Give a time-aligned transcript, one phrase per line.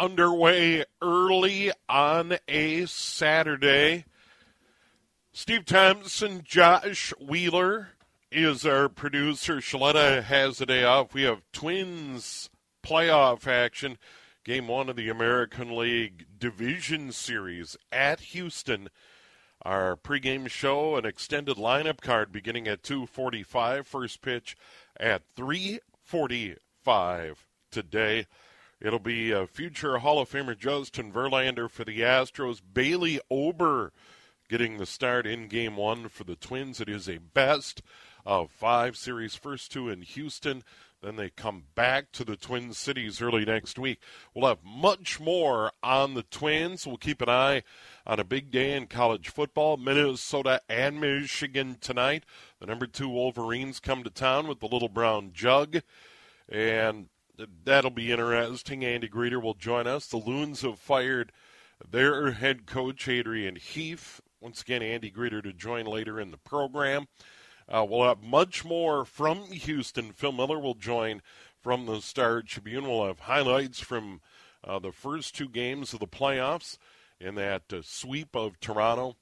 [0.00, 4.06] underway early on a Saturday.
[5.30, 7.90] Steve Thompson, Josh Wheeler
[8.32, 9.56] is our producer.
[9.56, 11.12] Shaletta has a day off.
[11.12, 12.48] We have Twins
[12.82, 13.98] playoff action.
[14.42, 18.88] Game one of the American League Division Series at Houston.
[19.62, 23.86] Our pregame show, an extended lineup card beginning at 2:45.
[23.86, 24.56] First pitch
[24.98, 28.26] at 3:45 today.
[28.80, 32.62] It'll be a future Hall of Famer Justin Verlander for the Astros.
[32.72, 33.92] Bailey Ober
[34.48, 36.80] getting the start in Game One for the Twins.
[36.80, 37.82] It is a best
[38.24, 39.34] of five series.
[39.34, 40.64] First two in Houston.
[41.02, 44.00] Then they come back to the Twin Cities early next week.
[44.34, 46.86] We'll have much more on the Twins.
[46.86, 47.62] We'll keep an eye
[48.06, 49.76] on a big day in college football.
[49.76, 52.24] Minnesota and Michigan tonight.
[52.60, 55.82] The number two Wolverines come to town with the little brown jug.
[56.48, 57.08] And
[57.64, 58.84] that'll be interesting.
[58.84, 60.06] Andy Greder will join us.
[60.06, 61.32] The Loons have fired
[61.88, 64.20] their head coach, Adrian Heath.
[64.40, 67.06] Once again, Andy Greder to join later in the program.
[67.68, 70.12] Uh, we'll have much more from Houston.
[70.12, 71.22] Phil Miller will join
[71.60, 72.88] from the Star Tribune.
[72.88, 74.20] We'll have highlights from
[74.64, 76.78] uh, the first two games of the playoffs
[77.20, 79.16] in that uh, sweep of Toronto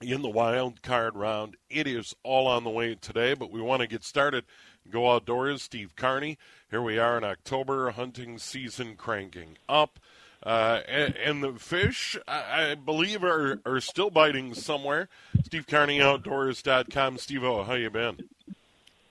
[0.00, 1.56] in the wild card round.
[1.70, 4.44] It is all on the way today, but we want to get started.
[4.90, 5.62] Go outdoors.
[5.62, 6.38] Steve Carney.
[6.70, 9.98] Here we are in October, hunting season cranking up.
[10.42, 15.08] Uh, and, and, the fish, I, I, believe, are, are still biting somewhere.
[15.44, 17.18] Steve Carney, Outdoors.com.
[17.18, 18.28] Steve O, how you been?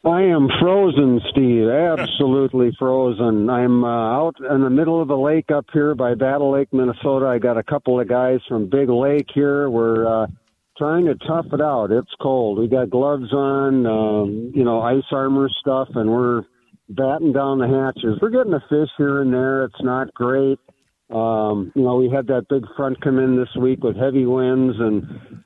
[0.06, 1.68] I am frozen, Steve.
[2.00, 3.50] Absolutely frozen.
[3.50, 7.26] I'm uh, out in the middle of the lake up here by Battle Lake, Minnesota.
[7.26, 9.70] I got a couple of guys from Big Lake here.
[9.70, 10.28] We're uh,
[10.78, 11.92] trying to tough it out.
[11.92, 12.59] It's cold.
[12.59, 16.44] We got gloves on, um, you know, ice armor stuff, and we're
[16.90, 18.20] batting down the hatches.
[18.22, 19.66] We're getting a fish here and there.
[19.66, 20.59] It's not great.
[21.09, 24.76] Um, you know, we had that big front come in this week with heavy winds,
[24.80, 25.03] and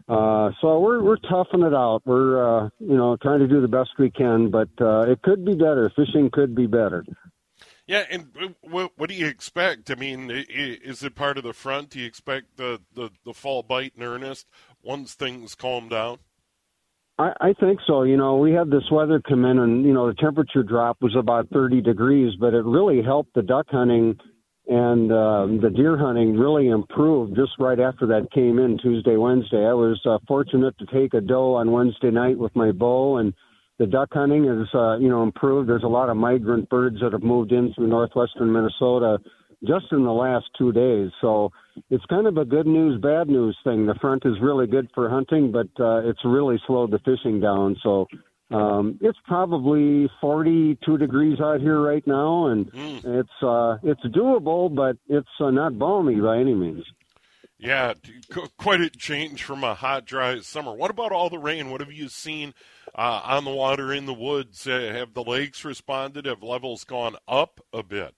[0.08, 2.02] uh, so we're we're toughing it out.
[2.06, 5.46] We're uh, you know trying to do the best we can, but uh, it could
[5.46, 5.92] be better.
[5.96, 7.04] Fishing could be better.
[7.90, 8.28] Yeah, and
[8.62, 9.90] what, what do you expect?
[9.90, 11.90] I mean, is it part of the front?
[11.90, 14.46] Do you expect the, the, the fall bite in earnest
[14.84, 16.20] once things calm down?
[17.18, 18.04] I, I think so.
[18.04, 21.16] You know, we had this weather come in, and you know the temperature drop was
[21.16, 24.18] about 30 degrees, but it really helped the duck hunting
[24.70, 29.66] and uh, the deer hunting really improved just right after that came in Tuesday, Wednesday.
[29.66, 33.34] I was uh, fortunate to take a doe on Wednesday night with my bow, and
[33.80, 35.68] the duck hunting is uh, you know improved.
[35.68, 39.18] There's a lot of migrant birds that have moved in through northwestern Minnesota
[39.66, 41.12] just in the last two days.
[41.22, 41.52] So
[41.90, 43.86] it's kind of a good news, bad news thing.
[43.86, 47.76] The front is really good for hunting, but uh, it's really slowed the fishing down.
[47.84, 48.08] So
[48.52, 53.20] um, it's probably 42 degrees out here right now, and mm.
[53.20, 56.84] it's uh, it's doable, but it's uh, not balmy by any means.
[57.60, 57.94] Yeah,
[58.58, 60.74] quite a change from a hot, dry summer.
[60.74, 61.70] What about all the rain?
[61.70, 62.54] What have you seen
[62.96, 64.66] uh, on the water in the woods?
[64.66, 66.26] Uh, have the lakes responded?
[66.26, 68.16] Have levels gone up a bit?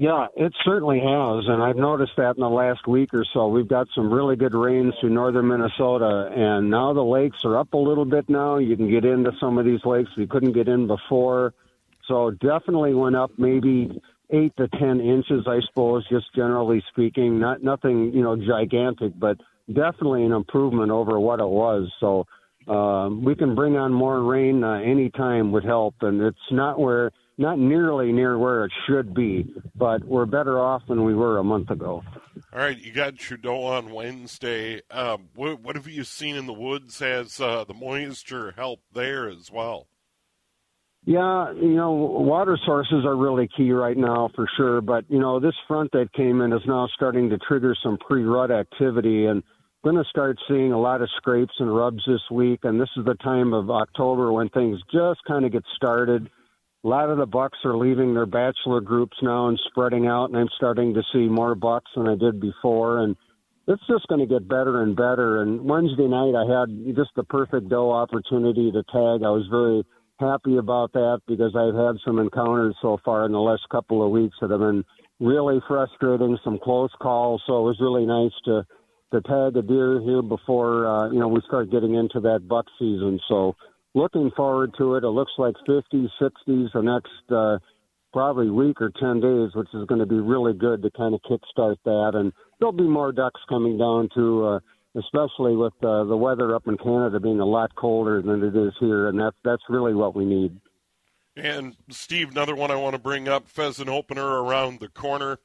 [0.00, 3.48] Yeah, it certainly has, and I've noticed that in the last week or so.
[3.48, 7.74] We've got some really good rains through northern Minnesota, and now the lakes are up
[7.74, 8.56] a little bit now.
[8.56, 11.52] You can get into some of these lakes we couldn't get in before.
[12.08, 14.00] So definitely went up maybe
[14.30, 17.38] eight to ten inches, I suppose, just generally speaking.
[17.38, 19.36] Not nothing, you know, gigantic, but
[19.70, 21.92] definitely an improvement over what it was.
[22.00, 22.26] So
[22.72, 27.10] um, we can bring on more rain uh, anytime would help, and it's not where
[27.40, 31.44] not nearly near where it should be, but we're better off than we were a
[31.44, 32.02] month ago.
[32.52, 34.82] All right, you got Trudeau on Wednesday.
[34.90, 36.98] Um, what, what, have you seen in the woods?
[36.98, 39.88] Has uh, the moisture helped there as well?
[41.06, 44.82] Yeah, you know, water sources are really key right now for sure.
[44.82, 48.50] But you know, this front that came in is now starting to trigger some pre-rut
[48.50, 49.42] activity, and
[49.82, 52.60] going to start seeing a lot of scrapes and rubs this week.
[52.64, 56.28] And this is the time of October when things just kind of get started
[56.82, 60.36] a lot of the bucks are leaving their bachelor groups now and spreading out, and
[60.36, 63.02] I'm starting to see more bucks than I did before.
[63.02, 63.16] And
[63.68, 65.42] it's just going to get better and better.
[65.42, 69.22] And Wednesday night, I had just the perfect doe opportunity to tag.
[69.22, 69.84] I was very
[70.18, 74.10] happy about that because I've had some encounters so far in the last couple of
[74.10, 74.84] weeks that have been
[75.18, 77.42] really frustrating, some close calls.
[77.46, 78.66] So it was really nice to
[79.12, 82.66] to tag a deer here before uh, you know we start getting into that buck
[82.78, 83.18] season.
[83.28, 83.56] So
[83.94, 85.04] looking forward to it.
[85.04, 87.58] It looks like 50s, 60s the next uh,
[88.12, 91.20] probably week or 10 days, which is going to be really good to kind of
[91.22, 92.12] kickstart that.
[92.14, 94.60] And there'll be more ducks coming down to, uh,
[94.96, 98.72] especially with uh, the weather up in Canada being a lot colder than it is
[98.80, 100.60] here, and that's that's really what we need.
[101.36, 105.38] And Steve, another one I want to bring up: pheasant opener around the corner.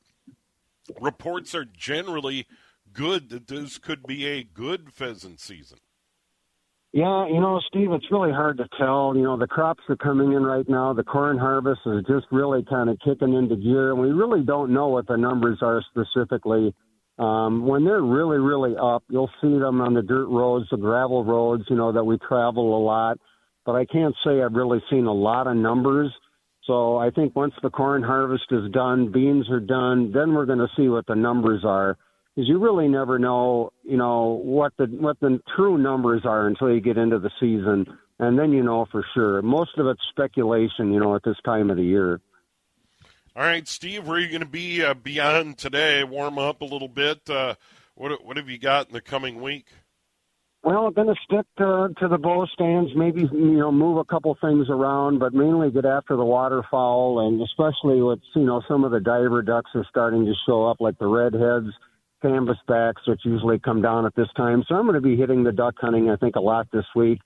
[1.00, 2.48] reports are generally
[2.91, 5.77] good that this could be a good pheasant season.
[6.95, 9.12] Yeah, you know, Steve, it's really hard to tell.
[9.18, 10.94] You know, the crops are coming in right now.
[10.94, 14.74] The corn harvest is just really kind of kicking into gear, and we really don't
[14.74, 16.74] know what the numbers are specifically.
[17.19, 21.25] Um, when they're really, really up, you'll see them on the dirt roads, the gravel
[21.25, 23.18] roads, you know, that we travel a lot.
[23.65, 26.13] But I can't say I've really seen a lot of numbers.
[26.63, 30.59] So I think once the corn harvest is done, beans are done, then we're going
[30.59, 31.98] to see what the numbers are
[32.38, 36.74] is you really never know, you know, what the what the true numbers are until
[36.74, 37.86] you get into the season,
[38.20, 39.42] and then you know for sure.
[39.42, 42.20] Most of it's speculation, you know, at this time of the year.
[43.36, 46.04] All right, Steve, where are you going to be uh, beyond today?
[46.04, 47.30] Warm up a little bit.
[47.30, 47.56] Uh,
[47.96, 49.68] what what have you got in the coming week?
[50.64, 52.92] Well, I'm going to stick to, to the bow stands.
[52.96, 57.42] Maybe you know move a couple things around, but mainly get after the waterfowl, and
[57.42, 60.98] especially with you know some of the diver ducks are starting to show up, like
[60.98, 61.74] the redheads
[62.25, 64.63] canvasbacks, which usually come down at this time.
[64.68, 67.19] So I'm going to be hitting the duck hunting, I think, a lot this week.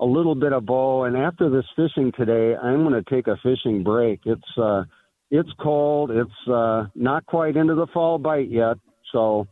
[0.00, 3.36] A little bit of bow, and after this fishing today, I'm going to take a
[3.42, 4.20] fishing break.
[4.24, 4.84] It's uh,
[5.30, 6.10] it's cold.
[6.10, 8.76] It's uh, not quite into the fall bite yet,
[9.12, 9.46] so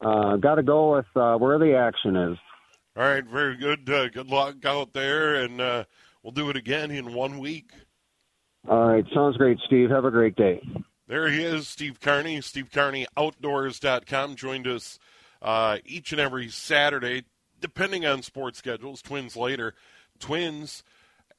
[0.00, 2.38] uh, got to go with uh, where the action is.
[2.96, 3.88] All right, very good.
[3.90, 5.84] Uh, good luck out there, and uh,
[6.22, 7.70] we'll do it again in one week.
[8.68, 9.90] All right, sounds great, Steve.
[9.90, 10.60] Have a great day.
[11.08, 12.38] There he is, Steve Carney.
[12.42, 14.98] Steve Carney, Outdoors.com, joined us
[15.40, 17.24] uh, each and every Saturday,
[17.58, 19.00] depending on sports schedules.
[19.00, 19.74] Twins later.
[20.20, 20.82] Twins,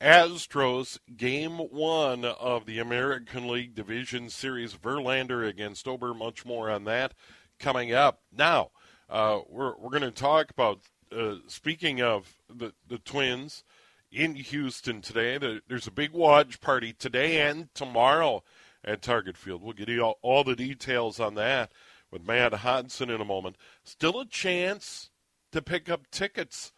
[0.01, 4.73] Astros, game one of the American League Division Series.
[4.73, 6.15] Verlander against Ober.
[6.15, 7.13] Much more on that
[7.59, 8.21] coming up.
[8.35, 8.71] Now,
[9.07, 10.79] uh, we're, we're going to talk about,
[11.15, 13.63] uh, speaking of the, the Twins
[14.11, 18.43] in Houston today, the, there's a big watch party today and tomorrow
[18.83, 19.61] at Target Field.
[19.61, 21.71] We'll get all, all the details on that
[22.11, 23.55] with Matt Hodson in a moment.
[23.83, 25.09] Still a chance
[25.51, 26.73] to pick up tickets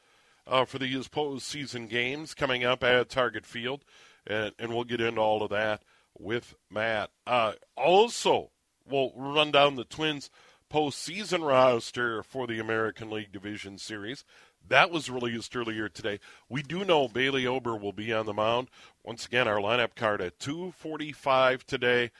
[0.48, 3.83] uh, for these postseason games coming up at Target Field,
[4.25, 5.83] and, and we'll get into all of that
[6.18, 7.12] with Matt.
[7.25, 8.51] Uh, also,
[8.89, 10.30] we'll run down the Twins
[10.71, 14.24] postseason roster for the American League Division Series.
[14.67, 16.19] That was released earlier today.
[16.47, 18.69] We do know Bailey Ober will be on the mound.
[19.03, 22.11] Once again, our lineup card at 2:45 today.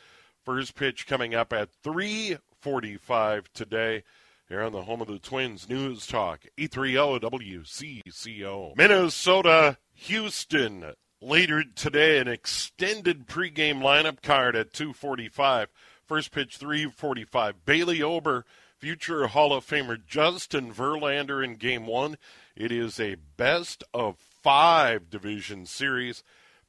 [0.44, 4.04] First pitch coming up at 3:45 today.
[4.50, 8.74] Here on the home of the Twins News Talk, 830 WCCO.
[8.76, 10.94] Minnesota, Houston.
[11.22, 15.68] Later today, an extended pregame lineup card at 2:45.
[16.06, 17.64] First pitch 3:45.
[17.64, 18.44] Bailey Ober
[18.82, 22.18] future Hall of Famer Justin Verlander in game one.
[22.56, 26.24] It is a best of five division series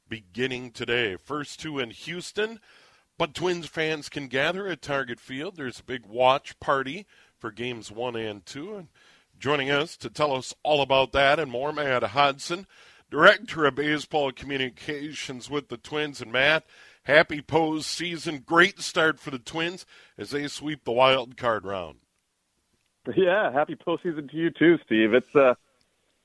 [0.07, 1.15] beginning today.
[1.15, 2.59] First two in Houston,
[3.17, 5.55] but Twins fans can gather at Target Field.
[5.55, 7.07] There's a big watch party
[7.39, 8.75] for games one and two.
[8.75, 8.89] And
[9.39, 12.67] joining us to tell us all about that and more, Matt Hodson,
[13.09, 16.21] Director of Baseball Communications with the Twins.
[16.21, 16.63] And Matt,
[17.05, 18.43] happy pose season.
[18.45, 21.97] Great start for the Twins as they sweep the wild card round.
[23.15, 25.13] Yeah, happy postseason to you too, Steve.
[25.13, 25.53] It's uh,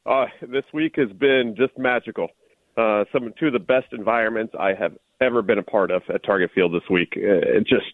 [0.06, 2.28] uh this week has been just magical.
[2.76, 6.22] Uh, some two of the best environments I have ever been a part of at
[6.24, 7.14] Target Field this week.
[7.16, 7.86] Uh, it's just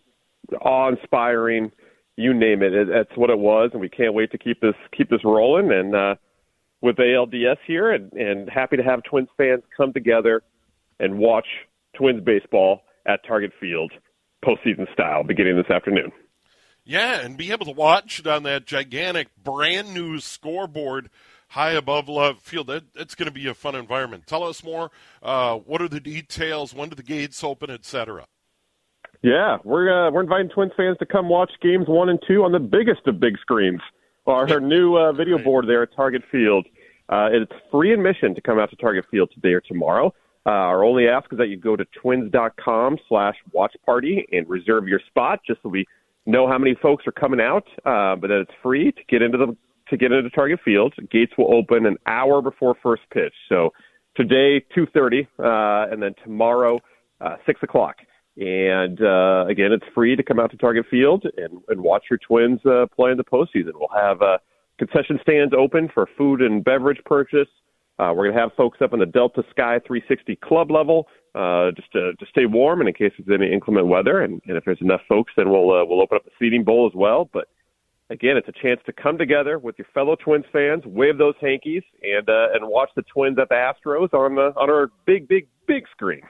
[0.61, 1.73] awe-inspiring.
[2.17, 4.75] You name it, it, that's what it was, and we can't wait to keep this
[4.97, 5.73] keep this rolling.
[5.73, 6.15] And uh,
[6.83, 10.43] with ALDS here, and, and happy to have Twins fans come together
[11.01, 11.47] and watch
[11.97, 13.93] Twins baseball at Target Field
[14.45, 16.13] postseason style beginning this afternoon.
[16.85, 21.09] Yeah, and be able to watch it on that gigantic brand new scoreboard
[21.49, 22.67] high above love field.
[22.67, 24.27] That, that's going to be a fun environment.
[24.27, 24.91] Tell us more.
[25.23, 26.75] Uh, what are the details?
[26.75, 28.27] When do the gates open, etc.?
[29.23, 32.53] Yeah, we're uh, we're inviting Twins fans to come watch games one and two on
[32.53, 33.81] the biggest of big screens.
[34.27, 36.67] Our, our new uh, video board there at Target Field.
[37.09, 40.13] Uh, it's free admission to come out to Target Field today or tomorrow.
[40.47, 44.87] Uh, our only ask is that you go to twins.com slash watch party and reserve
[44.87, 45.87] your spot just so we
[46.27, 49.39] know how many folks are coming out, uh, but that it's free to get into
[49.39, 49.57] the
[49.91, 50.95] to get into Target Field.
[51.11, 53.35] Gates will open an hour before first pitch.
[53.49, 53.71] So
[54.17, 56.81] today, two thirty, uh, and then tomorrow,
[57.21, 57.97] uh, six o'clock.
[58.37, 62.19] And uh, again, it's free to come out to Target Field and, and watch your
[62.19, 63.73] Twins uh, play in the postseason.
[63.75, 64.39] We'll have uh,
[64.79, 67.49] concession stands open for food and beverage purchase.
[67.99, 71.71] Uh, we're going to have folks up in the Delta Sky 360 club level uh,
[71.77, 74.21] just to, to stay warm and in case there's any inclement weather.
[74.21, 76.91] And, and if there's enough folks, then we'll uh, we'll open up the seating bowl
[76.93, 77.31] as well.
[77.33, 77.47] But
[78.11, 81.83] again, it's a chance to come together with your fellow Twins fans, wave those hankies,
[82.03, 85.49] and uh, and watch the Twins at the Astros on the on our big, big,
[85.67, 86.23] big screen.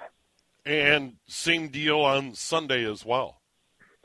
[0.66, 3.40] And same deal on Sunday as well.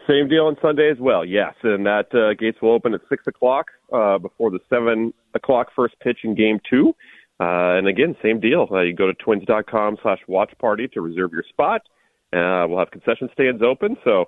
[0.08, 1.24] Same deal on Sunday as well.
[1.24, 5.68] Yes, and that uh, gates will open at six o'clock uh, before the seven o'clock
[5.76, 6.96] first pitch in Game Two.
[7.40, 8.68] Uh, and again, same deal.
[8.70, 11.82] Uh, you go to twins.com slash watch party to reserve your spot.
[12.34, 13.96] Uh, we'll have concession stands open.
[14.04, 14.26] So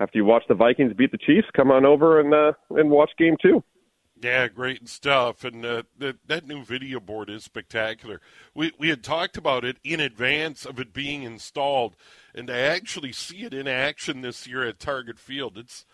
[0.00, 3.10] after you watch the Vikings beat the Chiefs, come on over and uh, and watch
[3.18, 3.62] Game Two.
[4.22, 8.20] Yeah, great stuff, and uh, that that new video board is spectacular.
[8.54, 11.96] We we had talked about it in advance of it being installed,
[12.32, 15.84] and to actually see it in action this year at Target Field, it's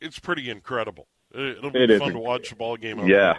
[0.00, 1.06] it's pretty incredible.
[1.32, 2.14] It'll be it fun is.
[2.14, 3.06] to watch the ball game.
[3.06, 3.38] Yeah,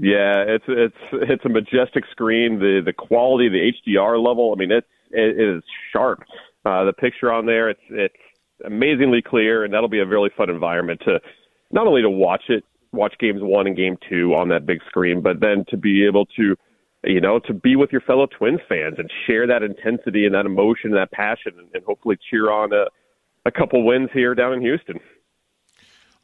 [0.00, 2.58] yeah, it's it's it's a majestic screen.
[2.58, 4.52] The the quality, the HDR level.
[4.54, 6.22] I mean, it's it is sharp.
[6.64, 8.14] Uh, the picture on there, it's it's
[8.64, 11.20] amazingly clear, and that'll be a really fun environment to
[11.70, 15.22] not only to watch it watch games one and game two on that big screen,
[15.22, 16.54] but then to be able to,
[17.04, 20.46] you know, to be with your fellow Twins fans and share that intensity and that
[20.46, 22.84] emotion and that passion and, and hopefully cheer on a,
[23.46, 25.00] a couple wins here down in Houston.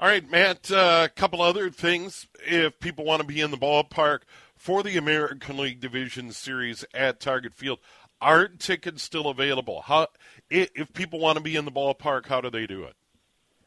[0.00, 2.28] All right, Matt, a uh, couple other things.
[2.46, 4.20] If people want to be in the ballpark
[4.54, 7.80] for the American League Division Series at Target Field,
[8.20, 9.82] are tickets still available?
[9.82, 10.06] How,
[10.50, 12.94] if people want to be in the ballpark, how do they do it?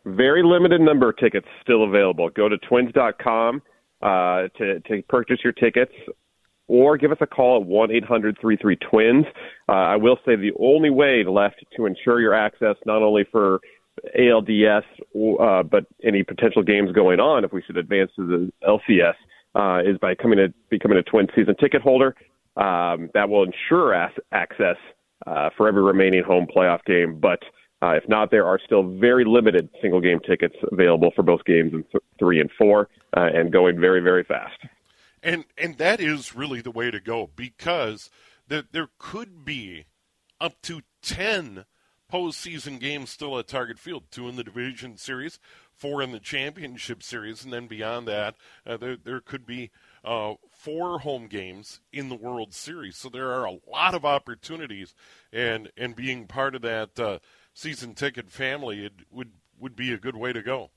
[0.05, 2.29] Very limited number of tickets still available.
[2.29, 3.61] Go to twins.com
[4.01, 5.91] uh, to, to purchase your tickets
[6.69, 9.25] or give us a call at 1 800 33 Twins.
[9.67, 13.59] Uh, I will say the only way left to ensure your access, not only for
[14.17, 14.83] ALDS,
[15.39, 19.15] uh, but any potential games going on if we should advance to the LCS,
[19.55, 22.15] uh, is by coming to becoming a Twin season ticket holder.
[22.57, 24.77] Um, that will ensure as- access
[25.25, 27.19] uh, for every remaining home playoff game.
[27.19, 27.39] But
[27.81, 31.73] uh, if not, there are still very limited single game tickets available for both games
[31.73, 34.57] in th- three and four, uh, and going very, very fast.
[35.23, 38.09] And and that is really the way to go because
[38.47, 39.85] there there could be
[40.39, 41.65] up to ten
[42.11, 45.39] postseason games still at Target Field, two in the division series,
[45.73, 49.71] four in the championship series, and then beyond that, uh, there there could be
[50.03, 52.97] uh, four home games in the World Series.
[52.97, 54.93] So there are a lot of opportunities,
[55.31, 57.19] and and being part of that uh,
[57.53, 60.71] season ticket family, it would would be a good way to go.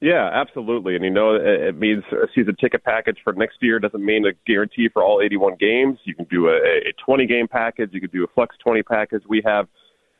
[0.00, 0.96] Yeah, absolutely.
[0.96, 4.32] And you know, it means a season ticket package for next year doesn't mean a
[4.46, 5.98] guarantee for all 81 games.
[6.04, 7.90] You can do a, a 20 game package.
[7.92, 9.22] You can do a flex 20 package.
[9.28, 9.68] We have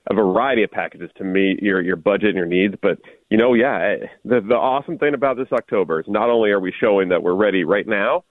[0.08, 2.74] a variety of packages to meet your your budget and your needs.
[2.80, 2.98] But
[3.30, 6.72] you know, yeah, the the awesome thing about this October is not only are we
[6.78, 8.24] showing that we're ready right now,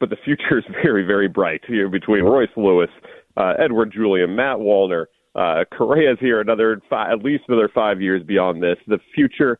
[0.00, 1.62] but the future is very very bright.
[1.68, 2.90] You know, between Royce Lewis,
[3.36, 8.22] uh, Edouard Julien, Matt Wallner, uh, Correa's here another five, at least another five years
[8.22, 8.76] beyond this.
[8.86, 9.58] The future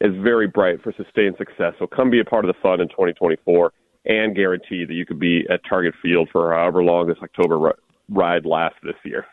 [0.00, 1.74] is very bright for sustained success.
[1.78, 3.72] So come be a part of the fun in 2024
[4.06, 7.74] and guarantee that you could be at Target Field for however long this October
[8.08, 9.24] ride lasts this year.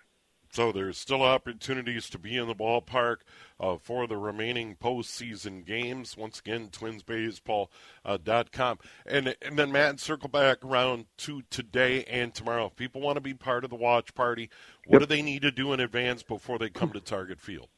[0.51, 3.19] So there's still opportunities to be in the ballpark
[3.57, 6.17] uh, for the remaining postseason games.
[6.17, 7.69] Once again, twinsbaseball.com.
[8.05, 12.65] Uh, and, and then, Matt, circle back around to today and tomorrow.
[12.65, 14.49] If people want to be part of the watch party,
[14.87, 15.07] what yep.
[15.07, 17.69] do they need to do in advance before they come to Target Field?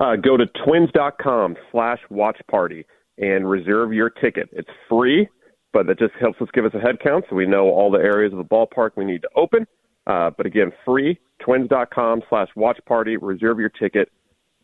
[0.00, 2.84] Uh, go to twins.com slash watch party
[3.18, 4.48] and reserve your ticket.
[4.50, 5.28] It's free,
[5.72, 7.98] but that just helps us give us a head count so we know all the
[7.98, 9.68] areas of the ballpark we need to open.
[10.06, 13.16] Uh, but again, free, twins.com slash watch party.
[13.16, 14.10] Reserve your ticket.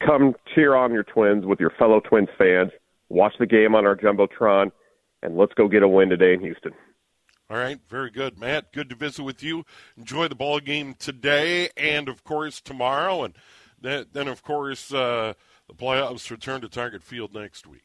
[0.05, 2.71] Come cheer on your twins with your fellow Twins fans.
[3.09, 4.71] Watch the game on our Jumbotron,
[5.23, 6.73] and let's go get a win today in Houston.
[7.51, 8.73] All right, very good, Matt.
[8.73, 9.65] Good to visit with you.
[9.97, 13.35] Enjoy the ball game today, and of course tomorrow, and
[13.81, 15.35] then, then of course uh,
[15.67, 17.83] the playoffs return to Target Field next week.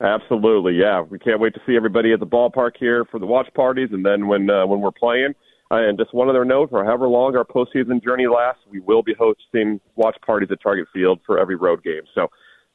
[0.00, 1.02] Absolutely, yeah.
[1.02, 4.06] We can't wait to see everybody at the ballpark here for the watch parties, and
[4.06, 5.34] then when uh, when we're playing.
[5.70, 9.02] Uh, and just one other note: for however long our postseason journey lasts, we will
[9.02, 12.02] be hosting watch parties at Target Field for every road game.
[12.14, 12.28] So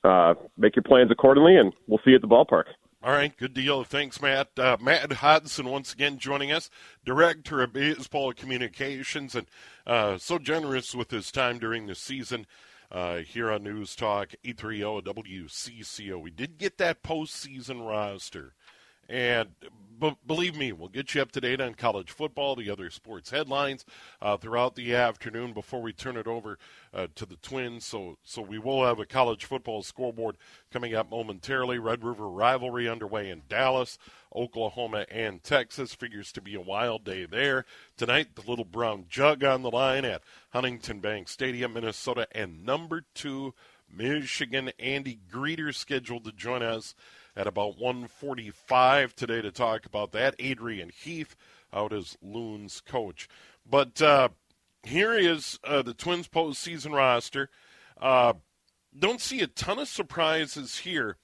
[0.03, 2.65] uh, make your plans accordingly, and we'll see you at the ballpark.
[3.03, 3.83] All right, good deal.
[3.83, 4.57] Thanks, Matt.
[4.57, 6.69] Uh, Matt Hodson once again joining us,
[7.03, 9.47] Director of Baseball Communications, and
[9.85, 12.45] uh, so generous with his time during the season
[12.89, 16.21] uh, here on News Talk 830 WCCO.
[16.21, 18.53] We did get that postseason roster.
[19.09, 19.49] And
[19.99, 23.29] b- believe me, we'll get you up to date on college football, the other sports
[23.29, 23.85] headlines
[24.21, 26.57] uh, throughout the afternoon before we turn it over
[26.93, 27.85] uh, to the Twins.
[27.85, 30.37] So, so we will have a college football scoreboard
[30.71, 31.79] coming up momentarily.
[31.79, 33.97] Red River rivalry underway in Dallas,
[34.35, 35.93] Oklahoma, and Texas.
[35.93, 37.65] Figures to be a wild day there
[37.97, 38.35] tonight.
[38.35, 43.53] The Little Brown Jug on the line at Huntington Bank Stadium, Minnesota, and number two
[43.95, 44.71] Michigan.
[44.79, 46.95] Andy Greder scheduled to join us
[47.35, 50.35] at about 1:45 today to talk about that.
[50.39, 51.35] Adrian Heath
[51.71, 53.27] out as Loon's coach,
[53.65, 54.29] but uh,
[54.83, 57.49] here is uh, the Twins postseason roster.
[57.99, 58.33] Uh,
[58.97, 61.17] don't see a ton of surprises here.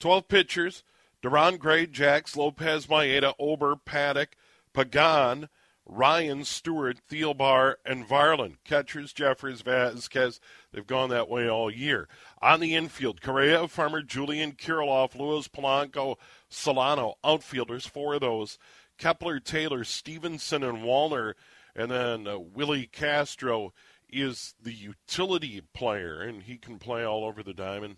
[0.00, 0.84] 12 pitchers
[1.22, 4.36] Duran Gray, Jax, Lopez, Maeda, Ober, Paddock,
[4.72, 5.48] Pagan,
[5.88, 8.56] Ryan, Stewart, Thielbar, and Varland.
[8.62, 10.38] Catchers, Jeffers, Vasquez.
[10.70, 12.08] They've gone that way all year.
[12.42, 16.16] On the infield, Correa, Farmer, Julien, Kirilloff, Lewis, Polanco,
[16.48, 17.14] Solano.
[17.24, 18.58] Outfielders, four of those.
[18.98, 21.34] Kepler, Taylor, Stevenson, and Wallner.
[21.74, 23.72] And then uh, Willie Castro
[24.10, 27.96] is the utility player, and he can play all over the diamond.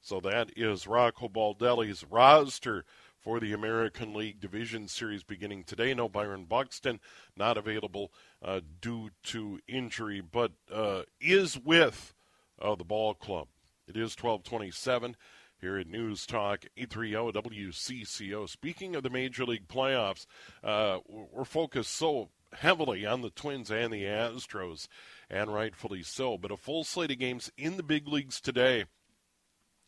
[0.00, 2.84] So that is Rocco Baldelli's roster
[3.26, 5.92] for the American League Division Series beginning today.
[5.92, 7.00] No Byron Buxton,
[7.36, 12.14] not available uh, due to injury, but uh, is with
[12.62, 13.48] uh, the ball club.
[13.88, 15.16] It is 1227
[15.60, 18.48] here at News Talk 830 WCCO.
[18.48, 20.26] Speaking of the Major League playoffs,
[20.62, 24.86] uh, we're focused so heavily on the Twins and the Astros,
[25.28, 26.38] and rightfully so.
[26.38, 28.84] But a full slate of games in the big leagues today.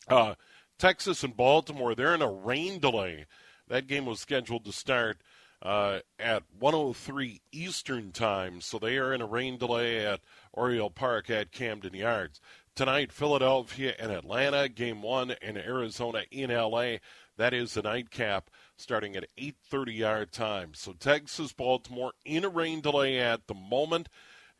[0.08, 0.34] Uh,
[0.78, 3.26] Texas and Baltimore, they're in a rain delay.
[3.66, 5.18] That game was scheduled to start
[5.60, 10.20] uh, at 103 Eastern Time, so they are in a rain delay at
[10.52, 12.40] Oriole Park at Camden Yards.
[12.76, 16.98] Tonight, Philadelphia and Atlanta, game one, and Arizona in LA.
[17.36, 20.74] That is the nightcap starting at 8:30 yard time.
[20.74, 24.08] So Texas, Baltimore in a rain delay at the moment,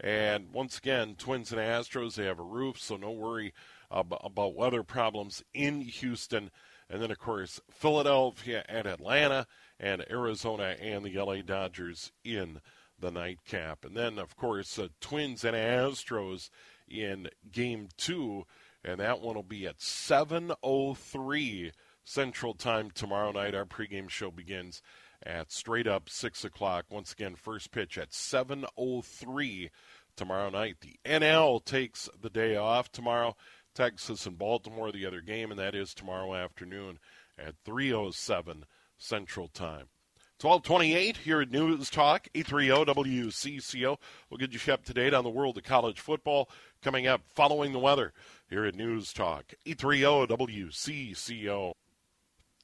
[0.01, 3.53] and once again, Twins and Astros they have a roof, so no worry
[3.91, 6.51] about weather problems in Houston.
[6.91, 9.47] And then, of course, Philadelphia and Atlanta,
[9.79, 12.61] and Arizona and the LA Dodgers in
[12.99, 13.85] the nightcap.
[13.85, 16.51] And then, of course, uh, Twins and Astros
[16.89, 18.45] in game two,
[18.85, 21.73] and that one will be at 7.03
[22.05, 23.55] Central Time tomorrow night.
[23.55, 24.83] Our pregame show begins
[25.25, 26.87] at straight up 6 o'clock.
[26.91, 29.71] Once again, first pitch at 7.03
[30.17, 30.77] tomorrow night.
[30.81, 33.37] The NL takes the day off tomorrow.
[33.79, 36.99] Texas and Baltimore, the other game, and that is tomorrow afternoon
[37.39, 38.65] at 3:07
[38.97, 39.87] Central Time.
[40.41, 43.97] 1228 here at News Talk, 830 WCCO.
[44.29, 46.51] We'll get you up to date on the world of college football
[46.83, 48.13] coming up following the weather
[48.51, 51.73] here at News Talk, 830 WCCO.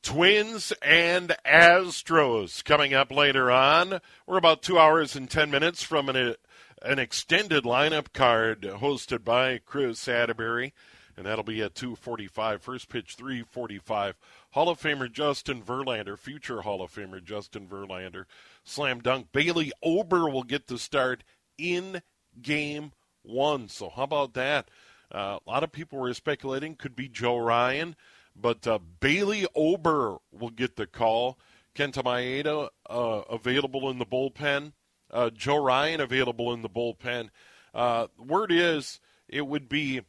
[0.03, 4.01] Twins and Astros coming up later on.
[4.27, 6.35] We're about two hours and 10 minutes from an,
[6.83, 10.75] an extended lineup card hosted by Chris Atterbury
[11.17, 12.63] and that'll be at 2:45.
[12.63, 14.17] First pitch 3:45.
[14.51, 18.27] Hall of Famer Justin Verlander, future Hall of Famer Justin Verlander,
[18.65, 19.33] slam dunk.
[19.33, 21.25] Bailey Ober will get the start
[21.59, 22.03] in
[22.41, 23.69] Game One.
[23.69, 24.71] So how about that?
[25.13, 27.95] Uh, a lot of people were speculating could be Joe Ryan,
[28.35, 31.39] but uh, Bailey Ober will get the call.
[31.75, 34.73] Kenta Maeda uh, available in the bullpen.
[35.11, 37.31] Uh, Joe Ryan available in the bullpen.
[37.73, 40.03] Uh, word is it would be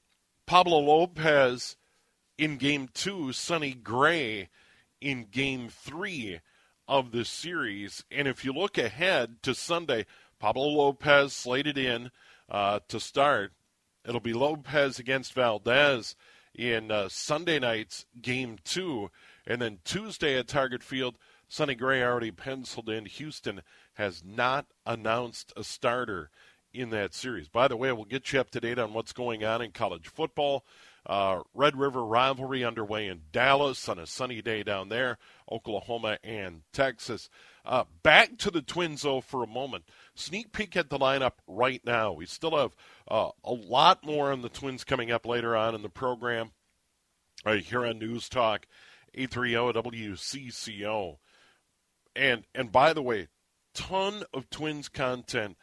[0.45, 1.75] Pablo Lopez
[2.37, 4.49] in game two, Sonny Gray
[5.01, 6.39] in game three
[6.87, 8.03] of the series.
[8.11, 10.05] And if you look ahead to Sunday,
[10.39, 12.11] Pablo Lopez slated in
[12.49, 13.53] uh, to start.
[14.07, 16.15] It'll be Lopez against Valdez
[16.53, 19.09] in uh, Sunday night's game two.
[19.47, 23.05] And then Tuesday at Target Field, Sonny Gray already penciled in.
[23.05, 23.61] Houston
[23.93, 26.29] has not announced a starter
[26.75, 27.47] in that series.
[27.47, 30.07] By the way, we'll get you up to date on what's going on in college
[30.07, 30.65] football.
[31.05, 35.19] Uh, Red River rivalry underway in Dallas on a sunny day down there,
[35.51, 37.29] Oklahoma and Texas.
[37.63, 39.85] Uh, back to the Twins, though, for a moment.
[40.15, 42.13] Sneak peek at the lineup right now.
[42.13, 42.75] We still have
[43.07, 46.51] uh, a lot more on the Twins coming up later on in the program.
[47.45, 48.65] Right here on News Talk,
[49.13, 51.17] 830 WCCO.
[52.15, 53.27] And and by the way,
[53.75, 55.57] ton of Twins content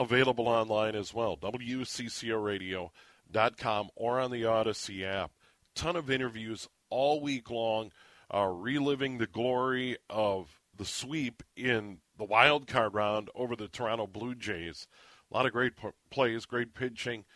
[0.00, 1.36] available online as well.
[1.36, 5.32] WCCOradio.com or on the Audacy app.
[5.74, 7.92] Ton of interviews all week long,
[8.34, 14.06] uh, reliving the glory of the sweep in the wild card round over the Toronto
[14.06, 14.88] Blue Jays.
[15.30, 17.26] A lot of great p- plays, great pitching,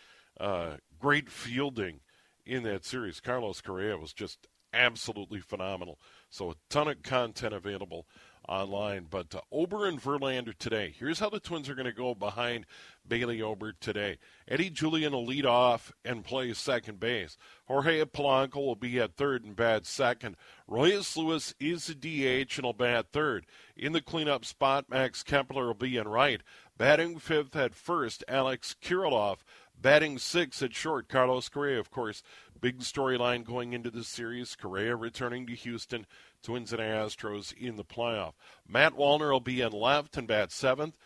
[0.41, 2.01] uh, great fielding
[2.47, 3.21] in that series.
[3.21, 6.01] Carlos Correa was just absolutely phenomenal.
[6.31, 8.07] So a ton of content available
[8.49, 9.07] online.
[9.11, 10.95] But uh, Ober and Verlander today.
[10.99, 12.67] Here's how the Twins are going to go behind
[13.07, 14.19] Bailey Ober today.
[14.49, 17.37] Eddie Julien will lead off and play second base.
[17.67, 20.37] Jorge Polanco will be at third and bat second.
[20.67, 23.47] Royce Lewis is the DH and will bat third.
[23.77, 26.41] In the cleanup spot, Max Kepler will be in right.
[26.77, 29.39] Batting fifth at first, Alex Kirilloff.
[29.81, 32.23] Batting six at short, Carlos Correa, of course.
[32.61, 34.57] Big storyline going into this series.
[34.57, 36.07] Correa returning to Houston
[36.43, 38.33] Twins and Astros in the playoff.
[38.67, 40.97] Matt Wallner will be in left and bat seventh,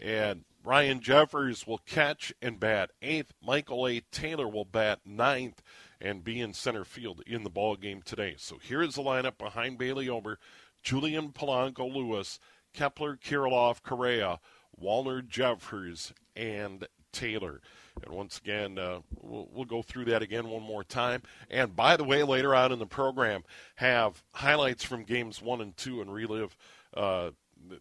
[0.00, 3.32] and Ryan Jeffers will catch and bat eighth.
[3.42, 4.00] Michael A.
[4.00, 5.62] Taylor will bat ninth,
[6.00, 8.34] and be in center field in the ball game today.
[8.36, 10.38] So here is the lineup behind Bailey Ober,
[10.82, 12.38] Julien Polanco Lewis,
[12.72, 14.40] Kepler, Kirilloff, Correa,
[14.80, 17.60] Wallner, Jeffers, and Taylor.
[18.04, 21.22] And once again, uh, we'll, we'll, go through that again one more time.
[21.50, 23.44] And by the way, later on in the program,
[23.76, 26.56] have highlights from games one and two and relive
[26.94, 27.30] uh,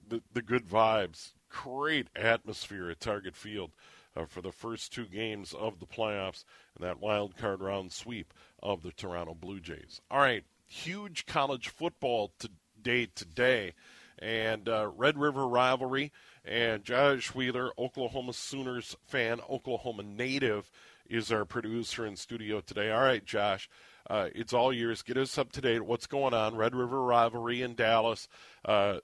[0.09, 1.33] the, the good vibes.
[1.49, 3.71] Great atmosphere at Target Field
[4.15, 6.43] uh, for the first two games of the playoffs
[6.75, 10.01] and that wild card round sweep of the Toronto Blue Jays.
[10.11, 13.73] All right, huge college football today today,
[14.19, 16.11] and uh, Red River rivalry.
[16.47, 20.71] And Josh Wheeler, Oklahoma Sooners fan, Oklahoma native,
[21.09, 22.89] is our producer in studio today.
[22.91, 23.69] All right, Josh.
[24.09, 25.01] Uh, it's all yours.
[25.01, 25.81] Get us up to date.
[25.81, 26.55] What's going on?
[26.55, 28.29] Red River rivalry in Dallas.
[28.63, 28.99] Uh,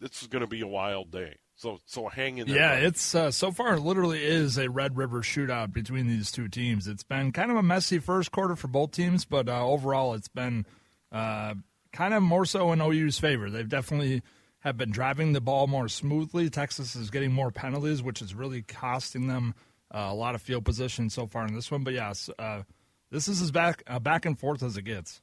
[0.00, 1.36] this is going to be a wild day.
[1.54, 2.56] So so hang in there.
[2.56, 6.86] Yeah, it's uh, so far literally is a Red River shootout between these two teams.
[6.86, 10.28] It's been kind of a messy first quarter for both teams, but uh, overall it's
[10.28, 10.66] been
[11.10, 11.54] uh,
[11.94, 13.48] kind of more so in OU's favor.
[13.48, 14.22] They've definitely
[14.66, 16.50] have been driving the ball more smoothly.
[16.50, 19.54] Texas is getting more penalties, which is really costing them
[19.94, 21.84] uh, a lot of field position so far in this one.
[21.84, 22.62] But yes, uh,
[23.10, 25.22] this is as back uh, back and forth as it gets.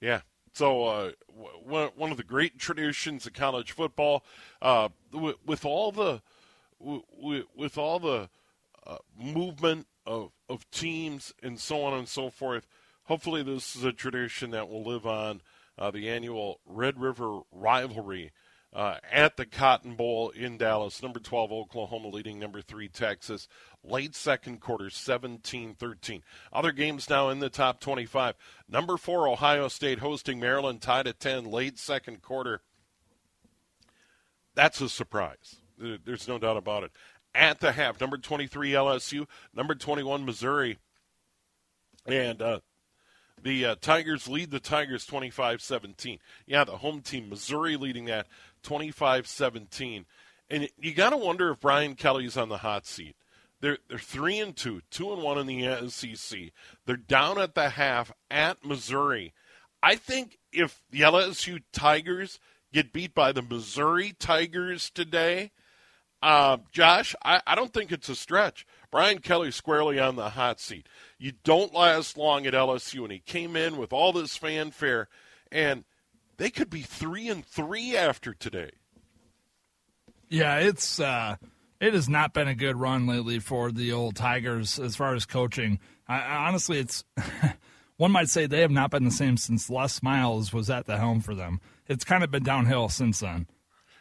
[0.00, 0.22] Yeah,
[0.54, 1.10] so uh,
[1.64, 4.24] one of the great traditions of college football,
[4.62, 6.22] uh, with, with, all the
[6.78, 8.30] with, with all the
[8.86, 12.66] uh, movement of of teams and so on and so forth.
[13.04, 15.42] Hopefully, this is a tradition that will live on.
[15.92, 18.32] The annual Red River rivalry
[18.76, 21.02] uh, at the Cotton Bowl in Dallas.
[21.02, 23.48] Number 12, Oklahoma leading number 3, Texas.
[23.82, 26.22] Late second quarter, 17 13.
[26.52, 28.34] Other games now in the top 25.
[28.68, 32.60] Number 4, Ohio State hosting Maryland, tied at 10, late second quarter.
[34.54, 35.56] That's a surprise.
[35.78, 36.90] There's no doubt about it.
[37.34, 40.78] At the half, number 23, LSU, number 21, Missouri.
[42.06, 42.60] And uh,
[43.42, 46.18] the uh, Tigers lead the Tigers 25 17.
[46.46, 48.26] Yeah, the home team, Missouri, leading that
[48.66, 50.04] 25 17.
[50.50, 53.16] And you got to wonder if Brian Kelly's on the hot seat.
[53.60, 56.38] They're, they're 3 and 2, 2 and 1 in the SEC.
[56.84, 59.32] They're down at the half at Missouri.
[59.82, 62.40] I think if the LSU Tigers
[62.72, 65.52] get beat by the Missouri Tigers today,
[66.20, 68.66] uh, Josh, I, I don't think it's a stretch.
[68.90, 70.88] Brian Kelly squarely on the hot seat.
[71.18, 75.08] You don't last long at LSU, and he came in with all this fanfare,
[75.52, 75.84] and
[76.36, 78.70] they could be three and three after today.
[80.28, 81.36] Yeah, it's uh,
[81.80, 85.26] it has not been a good run lately for the old Tigers as far as
[85.26, 85.78] coaching.
[86.08, 87.04] I, honestly, it's
[87.96, 90.98] one might say they have not been the same since Les Miles was at the
[90.98, 91.60] helm for them.
[91.86, 93.46] It's kind of been downhill since then.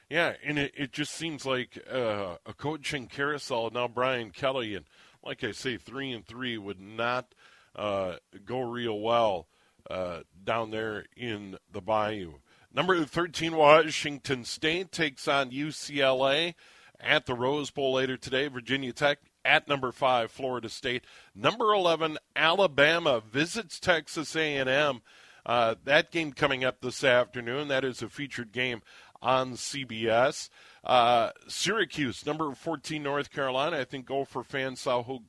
[0.09, 3.87] Yeah, and it, it just seems like uh, a coaching carousel now.
[3.87, 4.85] Brian Kelly and
[5.23, 7.33] like I say, three and three would not
[7.75, 9.47] uh, go real well
[9.89, 12.33] uh, down there in the Bayou.
[12.73, 16.55] Number 13, Washington State takes on UCLA
[16.99, 18.47] at the Rose Bowl later today.
[18.47, 21.05] Virginia Tech at number five, Florida State.
[21.33, 25.01] Number 11, Alabama visits Texas A&M.
[25.45, 27.67] Uh, that game coming up this afternoon.
[27.67, 28.81] That is a featured game
[29.21, 30.49] on CBS.
[30.83, 33.77] Uh, Syracuse, number 14, North Carolina.
[33.79, 35.21] I think Gopher fans saw how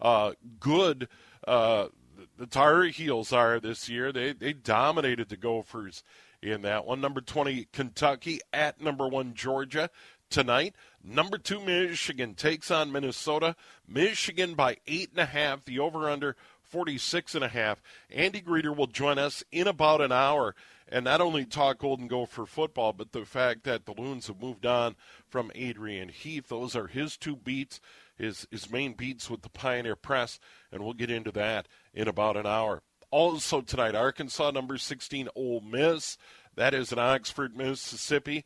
[0.00, 1.08] uh, good
[1.46, 1.88] uh,
[2.36, 4.12] the Tar Heels are this year.
[4.12, 6.02] They they dominated the Gophers
[6.42, 7.00] in that one.
[7.00, 9.90] Number 20, Kentucky at number one, Georgia
[10.28, 10.74] tonight.
[11.04, 13.54] Number two, Michigan takes on Minnesota.
[13.86, 15.64] Michigan by eight and a half.
[15.64, 17.82] The over under 46 and a half.
[18.10, 20.54] Andy Greder will join us in about an hour
[20.88, 24.66] and not only talk Golden Gopher football, but the fact that the Loons have moved
[24.66, 24.96] on
[25.28, 26.48] from Adrian Heath.
[26.48, 27.80] Those are his two beats,
[28.16, 30.38] his, his main beats with the Pioneer Press,
[30.70, 32.82] and we'll get into that in about an hour.
[33.10, 36.16] Also tonight, Arkansas number 16, Ole Miss.
[36.54, 38.44] That is in Oxford, Mississippi.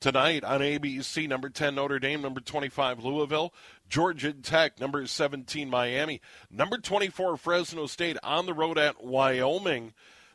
[0.00, 3.52] Tonight on ABC, number 10, Notre Dame, number 25, Louisville,
[3.86, 9.92] Georgia Tech, number 17, Miami, number 24, Fresno State on the road at Wyoming.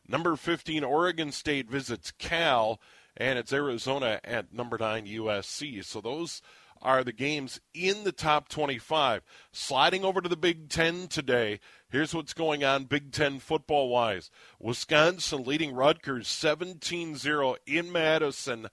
[0.07, 2.79] Number 15, Oregon State visits Cal,
[3.17, 5.83] and it's Arizona at number 9, USC.
[5.83, 6.43] So those
[6.81, 9.23] are the games in the top 25.
[9.51, 11.59] Sliding over to the Big Ten today,
[11.89, 14.29] here's what's going on Big Ten football wise.
[14.59, 18.67] Wisconsin leading Rutgers 17 0 in Madison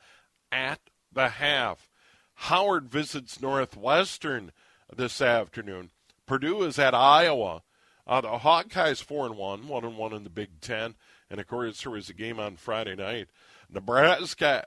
[0.50, 0.80] at
[1.12, 1.88] the half.
[2.34, 4.52] Howard visits Northwestern
[4.94, 5.90] this afternoon.
[6.26, 7.62] Purdue is at Iowa.
[8.06, 10.96] Uh, the Hawkeyes 4 and 1, 1 and 1 in the Big Ten.
[11.30, 13.28] And of course, there was a game on Friday night.
[13.70, 14.66] Nebraska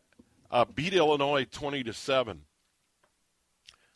[0.50, 2.42] uh, beat Illinois 20 to 7.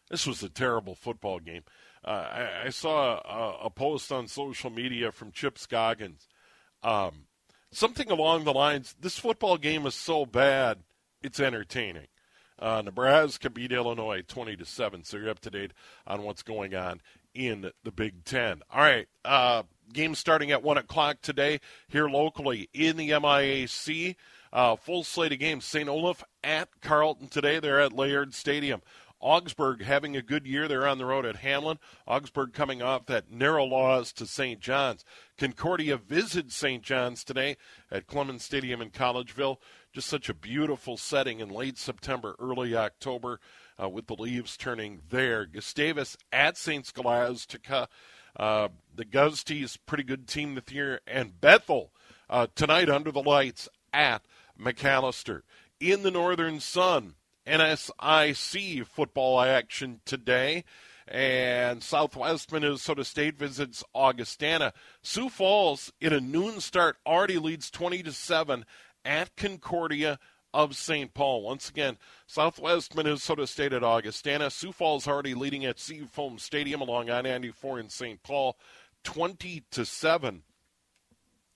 [0.09, 1.63] This was a terrible football game.
[2.03, 6.27] uh, I, I, saw a, a, post on social media from Chip Scoggins.
[6.81, 7.25] Um,
[7.71, 10.79] something along the lines this football game is so bad,
[11.21, 12.07] it's entertaining.
[12.57, 15.71] Uh, Nebraska beat Illinois 20 to 7, so you're up to date
[16.05, 17.01] on what's going on
[17.33, 18.61] in the Big Ten.
[18.73, 24.15] All right, uh, game starting at 1 o'clock today here locally in the MIAC.
[24.51, 25.63] Uh, full slate of games.
[25.63, 25.87] St.
[25.87, 27.59] Olaf at Carleton today.
[27.59, 28.81] They're at Laird Stadium.
[29.19, 30.67] Augsburg having a good year.
[30.67, 31.79] They're on the road at Hamline.
[32.07, 34.59] Augsburg coming off that narrow loss to St.
[34.59, 35.03] John's.
[35.37, 36.83] Concordia visits St.
[36.83, 37.57] John's today
[37.91, 39.57] at Clemens Stadium in Collegeville.
[39.91, 43.39] Just such a beautiful setting in late September, early October,
[43.81, 45.45] uh, with the leaves turning there.
[45.45, 46.85] Gustavus at St.
[46.85, 47.87] Scholastica.
[48.35, 51.01] Uh, the Gusties, pretty good team this year.
[51.07, 51.91] And Bethel
[52.29, 54.21] uh, tonight under the lights at
[54.59, 55.41] Macalester.
[55.79, 57.15] In the Northern Sun,
[57.49, 60.63] NSIC football action today.
[61.07, 64.73] And Southwest Minnesota State visits Augustana.
[65.01, 68.63] Sioux Falls in a noon start already leads 20 to 7
[69.03, 70.19] at Concordia
[70.53, 71.13] of St.
[71.13, 71.41] Paul.
[71.41, 74.51] Once again, Southwest Minnesota State at Augustana.
[74.51, 78.21] Sioux Falls already leading at Seafoam Stadium along I-94 in St.
[78.21, 78.57] Paul,
[79.03, 80.43] 20 to 7.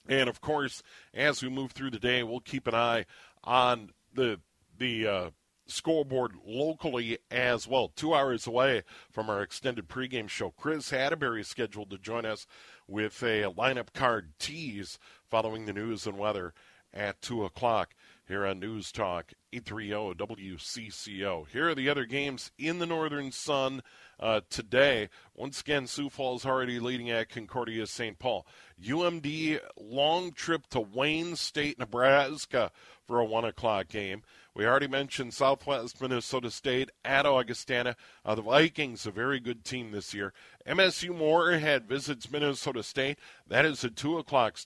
[0.07, 3.05] And of course, as we move through the day, we'll keep an eye
[3.43, 4.39] on the
[4.77, 5.29] the uh,
[5.65, 7.91] scoreboard locally as well.
[7.95, 12.47] Two hours away from our extended pregame show, Chris Atterbury is scheduled to join us
[12.87, 14.99] with a lineup card tease
[15.29, 16.53] following the news and weather
[16.93, 17.95] at 2 o'clock
[18.27, 21.47] here on News Talk 830 WCCO.
[21.49, 23.81] Here are the other games in the Northern Sun
[24.19, 25.09] uh, today.
[25.35, 28.17] Once again, Sioux Falls already leading at Concordia St.
[28.19, 28.45] Paul.
[28.81, 32.71] UMD long trip to Wayne State, Nebraska
[33.05, 34.23] for a 1 o'clock game.
[34.55, 37.95] We already mentioned Southwest Minnesota State at Augustana.
[38.23, 40.31] Uh, the Vikings, a very good team this year.
[40.67, 43.17] MSU Moorhead visits Minnesota State.
[43.47, 44.59] That is a 2 o'clock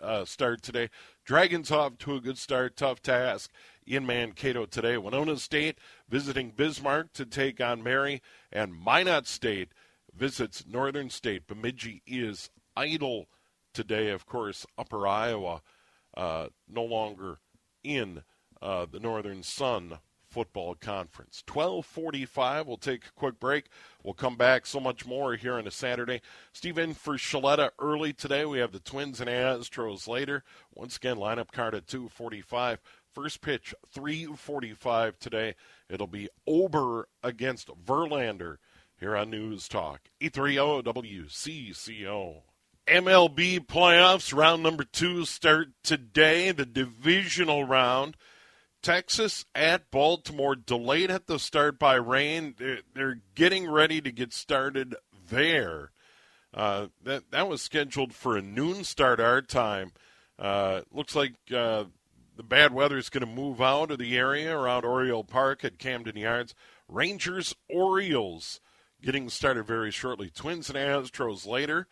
[0.00, 0.88] uh, start today.
[1.26, 2.76] Dragons off to a good start.
[2.76, 3.50] Tough task
[3.86, 4.96] in Mankato today.
[4.96, 5.78] Winona State
[6.08, 8.22] visiting Bismarck to take on Mary.
[8.50, 9.72] And Minot State
[10.14, 11.46] visits Northern State.
[11.46, 13.26] Bemidji is idle
[13.74, 14.08] today.
[14.08, 15.60] Of course, Upper Iowa
[16.16, 17.40] uh, no longer
[17.82, 18.22] in
[18.64, 19.98] uh, the Northern Sun
[20.30, 21.44] Football Conference.
[21.46, 22.66] 1245.
[22.66, 23.66] We'll take a quick break.
[24.02, 26.22] We'll come back so much more here on a Saturday.
[26.52, 28.44] Stephen for Shaletta early today.
[28.44, 30.42] We have the Twins and Astros later.
[30.74, 32.80] Once again, lineup card at 245.
[33.12, 35.54] First pitch, 345 today.
[35.88, 38.56] It'll be Ober against Verlander
[38.98, 40.00] here on News Talk.
[40.20, 42.42] 830 WCCO.
[42.88, 46.50] MLB playoffs, round number two, start today.
[46.50, 48.16] The divisional round.
[48.84, 52.54] Texas at Baltimore, delayed at the start by rain.
[52.58, 54.94] They're, they're getting ready to get started
[55.30, 55.90] there.
[56.52, 59.92] Uh, that that was scheduled for a noon start our time.
[60.38, 61.84] Uh, looks like uh,
[62.36, 65.78] the bad weather is going to move out of the area around Oriole Park at
[65.78, 66.54] Camden Yards.
[66.86, 68.60] Rangers Orioles
[69.02, 70.28] getting started very shortly.
[70.28, 71.88] Twins and Astros later.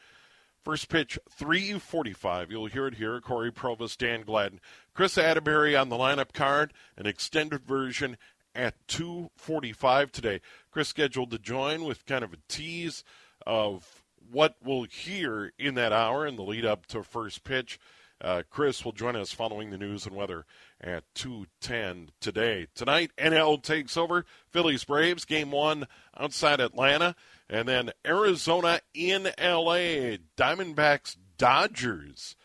[0.65, 2.51] First pitch, 345.
[2.53, 3.21] You'll hear it here.
[3.21, 4.61] Corey Provus, Dan Gladden.
[4.95, 8.17] Chris Atterbury on the lineup card, an extended version
[8.55, 10.41] at 245 today.
[10.71, 13.03] Chris scheduled to join with kind of a tease
[13.45, 17.81] of what we'll hear in that hour in the lead up to first pitch.
[18.21, 20.47] Uh, Chris will join us following the news and weather
[20.81, 22.69] at 2:10 today.
[22.73, 24.25] Tonight, NL takes over.
[24.49, 27.17] Phillies Braves game one outside Atlanta.
[27.49, 32.37] And then Arizona in LA, Diamondbacks Dodgers.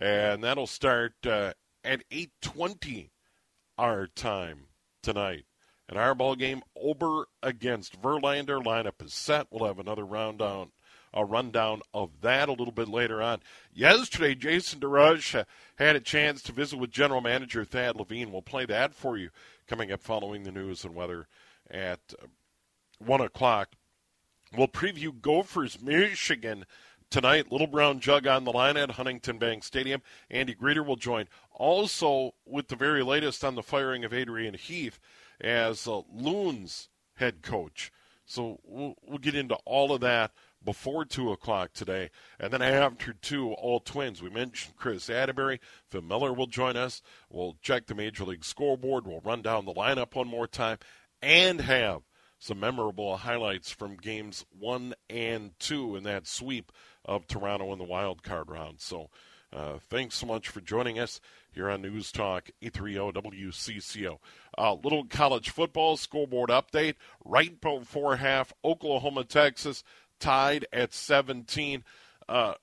[0.00, 3.10] And that'll start uh, at 8:20
[3.78, 4.66] our time
[5.02, 5.44] tonight.
[5.88, 9.48] And our ball game Ober against Verlander lineup is set.
[9.50, 10.70] We'll have another rundown
[11.12, 13.40] a rundown of that a little bit later on.
[13.72, 15.44] Yesterday, Jason DeRusha
[15.76, 18.30] had a chance to visit with General Manager Thad Levine.
[18.30, 19.30] We'll play that for you
[19.66, 21.26] coming up following the news and weather
[21.70, 22.14] at
[22.98, 23.70] 1 o'clock.
[24.56, 26.64] We'll preview Gophers, Michigan
[27.08, 27.52] tonight.
[27.52, 30.02] Little Brown Jug on the line at Huntington Bank Stadium.
[30.28, 31.26] Andy Greder will join.
[31.52, 34.98] Also, with the very latest on the firing of Adrian Heath
[35.40, 37.92] as uh, Loons head coach.
[38.26, 40.32] So we'll, we'll get into all of that
[40.64, 42.10] before 2 o'clock today.
[42.38, 44.20] And then after 2, all twins.
[44.20, 45.60] We mentioned Chris Atterbury.
[45.88, 47.02] Phil Miller will join us.
[47.28, 49.06] We'll check the Major League scoreboard.
[49.06, 50.78] We'll run down the lineup one more time
[51.22, 52.02] and have
[52.40, 56.72] some memorable highlights from games one and two in that sweep
[57.04, 58.80] of Toronto in the wild card round.
[58.80, 59.10] So,
[59.52, 61.20] uh, thanks so much for joining us
[61.52, 64.18] here on News Talk 830 WCCO.
[64.56, 69.84] Uh, little college football scoreboard update right before half Oklahoma, Texas
[70.18, 71.84] tied at 17.
[72.26, 72.54] Uh,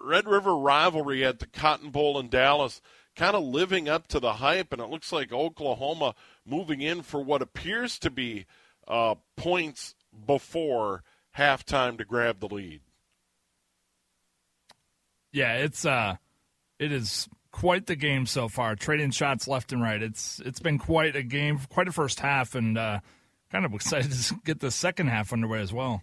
[0.00, 2.82] Red River rivalry at the Cotton Bowl in Dallas
[3.14, 7.22] kind of living up to the hype, and it looks like Oklahoma moving in for
[7.22, 8.46] what appears to be
[8.92, 9.94] uh, points
[10.26, 11.02] before
[11.36, 12.82] halftime to grab the lead.
[15.32, 16.16] Yeah, it's uh,
[16.78, 18.76] it is quite the game so far.
[18.76, 20.02] Trading shots left and right.
[20.02, 23.00] It's it's been quite a game, quite a first half, and uh,
[23.50, 26.02] kind of excited to get the second half underway as well.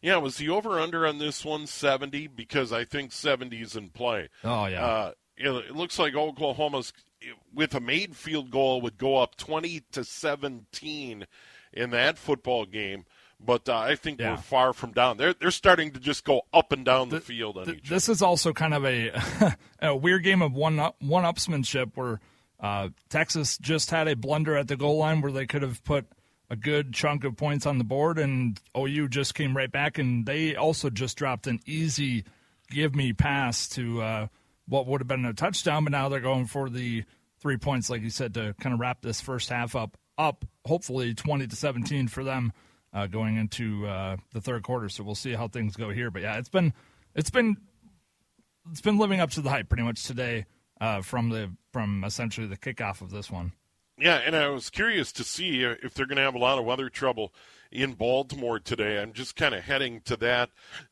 [0.00, 2.28] Yeah, was the over under on this one 70?
[2.28, 4.30] Because I think 70 is in play.
[4.42, 4.82] Oh, yeah.
[4.82, 6.94] Uh, it looks like Oklahoma's,
[7.52, 11.26] with a made field goal, would go up 20 to 17
[11.72, 13.04] in that football game.
[13.42, 14.32] But uh, I think yeah.
[14.32, 15.16] we're far from down.
[15.16, 17.56] They're they're starting to just go up and down the, the field.
[17.64, 19.12] The, this is also kind of a
[19.80, 22.20] a weird game of one up, one upsmanship where
[22.60, 26.06] uh, Texas just had a blunder at the goal line where they could have put
[26.50, 30.26] a good chunk of points on the board, and OU just came right back, and
[30.26, 32.24] they also just dropped an easy
[32.70, 34.26] give me pass to uh,
[34.66, 37.04] what would have been a touchdown, but now they're going for the
[37.40, 39.96] three points, like you said, to kind of wrap this first half up.
[40.20, 42.52] Up, hopefully, twenty to seventeen for them
[42.92, 44.90] uh, going into uh, the third quarter.
[44.90, 46.10] So we'll see how things go here.
[46.10, 46.74] But yeah, it's been
[47.14, 47.56] it's been
[48.70, 50.44] it's been living up to the hype pretty much today
[50.78, 53.52] uh, from the from essentially the kickoff of this one.
[53.98, 56.66] Yeah, and I was curious to see if they're going to have a lot of
[56.66, 57.32] weather trouble
[57.72, 59.00] in Baltimore today.
[59.00, 60.50] I'm just kind of heading to that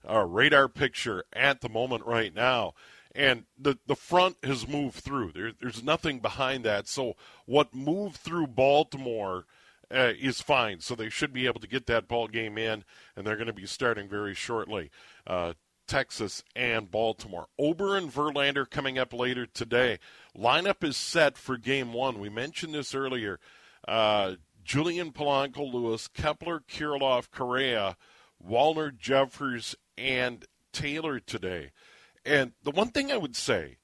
[0.09, 2.75] uh, radar picture at the moment right now.
[3.15, 5.33] And the, the front has moved through.
[5.33, 6.89] There, there's nothing behind that.
[6.89, 7.15] So,
[7.47, 9.47] what moved through Baltimore
[9.93, 10.81] uh, is fine.
[10.81, 12.85] So, they should be able to get that ball game in,
[13.17, 14.91] and they're going to be starting very shortly.
[15.27, 15.55] Uh,
[15.89, 17.49] Texas, and Baltimore.
[17.59, 19.99] Ober and Verlander coming up later today.
[20.37, 22.21] Lineup is set for game one.
[22.21, 23.41] We mentioned this earlier.
[23.89, 27.97] Uh, Julien Polanco Lewis, Kepler, Kirilloff, Correa,
[28.47, 31.73] Wallner, Jeffers, and Taylor today.
[32.29, 33.79] And the one thing I would say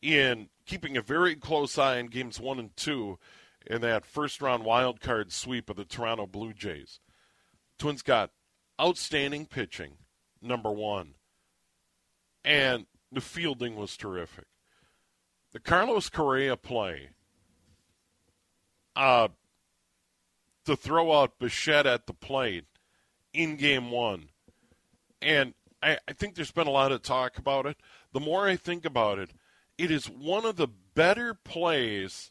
[0.00, 3.18] in keeping a very close eye on games one and two
[3.66, 7.00] in that first round wild card sweep of the Toronto Blue Jays,
[7.78, 8.30] Twins got
[8.80, 9.98] outstanding pitching,
[10.40, 11.14] number one
[12.44, 14.46] and the fielding was terrific.
[15.52, 17.10] The Carlos Correa play
[18.96, 19.28] uh,
[20.64, 22.64] to throw out Bichette at the plate
[23.32, 24.28] in game one.
[25.20, 27.76] And I, I think there's been a lot of talk about it.
[28.12, 29.30] The more I think about it,
[29.78, 32.30] it is one of the better plays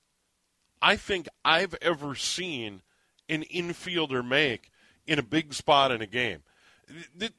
[0.81, 2.81] I think I've ever seen
[3.29, 4.71] an infielder make
[5.05, 6.43] in a big spot in a game.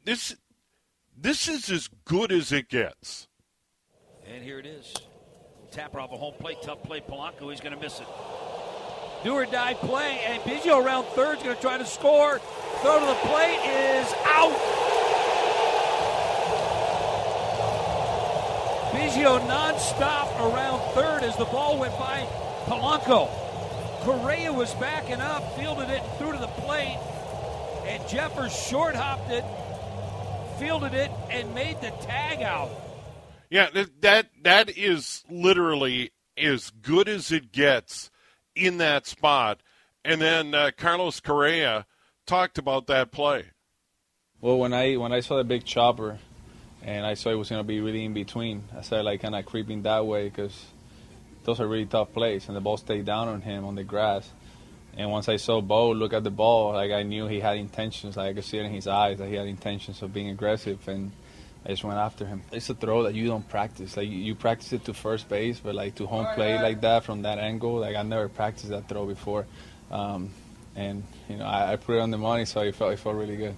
[0.05, 0.37] This
[1.17, 3.29] this is as good as it gets.
[4.27, 4.95] And here it is.
[5.71, 7.01] Tapper off a home plate, tough play.
[7.01, 8.07] Polanco, he's going to miss it.
[9.25, 12.39] Do or die play, and Biggio around third is going to try to score.
[12.81, 15.02] Throw to the plate is out.
[19.23, 22.27] Biggio nonstop around third as the ball went by
[22.65, 23.31] Polanco.
[24.01, 26.99] Correa was backing up, fielded it, threw to the plate,
[27.87, 29.45] and Jeffers short hopped it
[30.59, 32.71] fielded it and made the tag out.
[33.51, 33.69] Yeah,
[34.01, 38.11] that that is literally as good as it gets
[38.55, 39.61] in that spot.
[40.05, 41.87] And then uh, Carlos Correa
[42.27, 43.47] talked about that play.
[44.41, 46.19] Well, when I when I saw the big chopper,
[46.85, 49.35] and I saw it was going to be really in between, I started like kind
[49.35, 50.67] of creeping that way because
[51.45, 54.29] those are really tough plays, and the ball stayed down on him on the grass.
[54.97, 58.17] And once I saw Bo look at the ball, like I knew he had intentions.
[58.17, 60.87] Like I could see it in his eyes that he had intentions of being aggressive,
[60.89, 61.13] and
[61.65, 62.43] I just went after him.
[62.51, 63.97] It's a throw that you don't practice.
[63.97, 67.23] Like you practice it to first base, but like to home plate like that from
[67.23, 69.47] that angle, like I never practiced that throw before.
[69.91, 70.31] Um,
[70.75, 73.15] and you know, I, I, put it on the money, so it felt it felt
[73.15, 73.55] really good.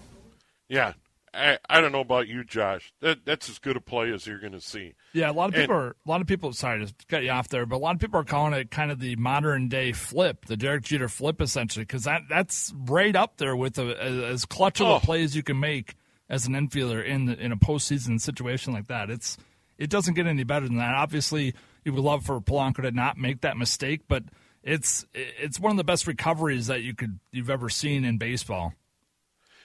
[0.69, 0.93] Yeah,
[1.35, 2.93] I, I don't know about you, Josh.
[3.01, 4.95] That, that's as good a play as you're going to see.
[5.13, 5.97] Yeah, a lot of people and, are.
[6.07, 6.53] A lot of people.
[6.53, 8.91] Sorry to cut you off there, but a lot of people are calling it kind
[8.91, 13.39] of the modern day flip, the Derek Jeter flip, essentially, because that that's right up
[13.39, 14.97] there with a, as clutch of oh.
[14.97, 15.97] a play as you can make
[16.29, 19.11] as an infielder in the, in a postseason situation like that.
[19.11, 19.37] It's
[19.79, 20.95] it doesn't get any better than that.
[20.95, 21.55] Obviously,
[21.85, 24.25] you would love for Polanco to not make that mistake, but
[24.63, 28.75] it's it's one of the best recoveries that you could you've ever seen in baseball.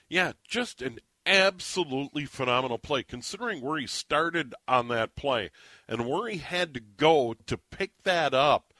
[0.09, 0.99] Yeah, just an
[1.29, 5.51] absolutely phenomenal play, considering where he started on that play
[5.87, 8.73] and where he had to go to pick that up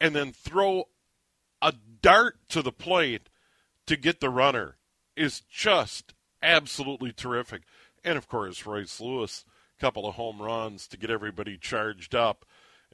[0.00, 0.88] and then throw
[1.62, 1.72] a
[2.02, 3.28] dart to the plate
[3.86, 4.76] to get the runner
[5.16, 7.62] is just absolutely terrific.
[8.04, 9.44] And of course, Royce Lewis,
[9.78, 12.44] a couple of home runs to get everybody charged up.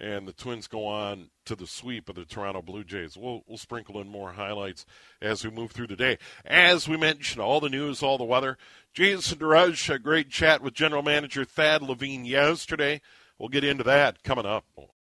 [0.01, 3.17] And the Twins go on to the sweep of the Toronto Blue Jays.
[3.17, 4.87] We'll, we'll sprinkle in more highlights
[5.21, 6.19] as we move through the day.
[6.45, 8.59] As we mentioned, all the news, all the weather.
[8.93, 13.01] Jason DeRusha great chat with General Manager Thad Levine yesterday.
[13.39, 14.65] We'll get into that coming up.